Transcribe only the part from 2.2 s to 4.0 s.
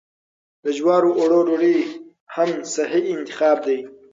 هم صحي انتخاب دی.